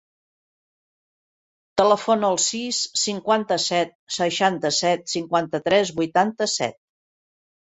[1.81, 6.83] Telefona al sis, cinquanta-set, seixanta-set, cinquanta-tres, vuitanta-set.